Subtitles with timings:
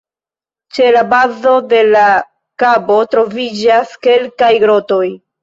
[0.77, 2.05] Ĉe la bazo de la
[2.65, 5.05] kabo troviĝas kelkaj grotoj.